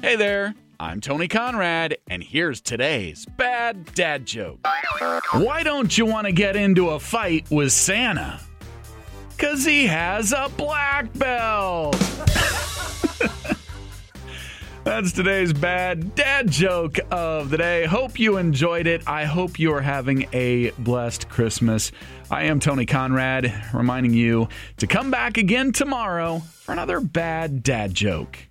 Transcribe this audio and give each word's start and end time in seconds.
Hey 0.00 0.14
there, 0.14 0.54
I'm 0.78 1.00
Tony 1.00 1.26
Conrad, 1.26 1.98
and 2.08 2.22
here's 2.22 2.60
today's 2.60 3.26
bad 3.36 3.92
dad 3.94 4.26
joke. 4.26 4.64
Why 5.32 5.64
don't 5.64 5.98
you 5.98 6.06
want 6.06 6.26
to 6.28 6.32
get 6.32 6.54
into 6.54 6.90
a 6.90 7.00
fight 7.00 7.50
with 7.50 7.72
Santa? 7.72 8.40
Because 9.30 9.64
he 9.64 9.86
has 9.88 10.32
a 10.32 10.48
black 10.56 11.12
belt. 11.14 11.96
That's 14.84 15.10
today's 15.10 15.52
bad 15.52 16.14
dad 16.14 16.48
joke 16.48 17.00
of 17.10 17.50
the 17.50 17.58
day. 17.58 17.84
Hope 17.84 18.20
you 18.20 18.36
enjoyed 18.36 18.86
it. 18.86 19.02
I 19.08 19.24
hope 19.24 19.58
you 19.58 19.74
are 19.74 19.82
having 19.82 20.28
a 20.32 20.70
blessed 20.78 21.28
Christmas. 21.28 21.90
I 22.30 22.44
am 22.44 22.60
Tony 22.60 22.86
Conrad, 22.86 23.52
reminding 23.74 24.14
you 24.14 24.48
to 24.76 24.86
come 24.86 25.10
back 25.10 25.38
again 25.38 25.72
tomorrow 25.72 26.38
for 26.38 26.70
another 26.70 27.00
bad 27.00 27.64
dad 27.64 27.94
joke. 27.94 28.47